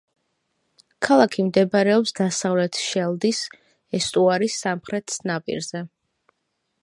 ქალაქი 1.07 1.43
მდებარეობს 1.49 2.15
დასავლეთ 2.21 2.79
შელდის 2.85 3.43
ესტუარის 3.99 4.57
სამხრეთ 4.65 5.19
ნაპირზე. 5.33 5.85